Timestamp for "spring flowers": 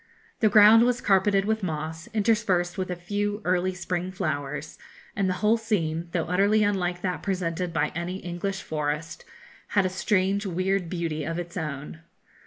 3.75-4.79